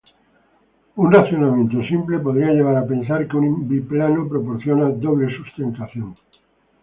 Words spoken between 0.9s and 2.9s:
Un razonamiento simple podría llevar a